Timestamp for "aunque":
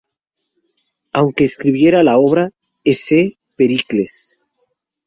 1.13-1.43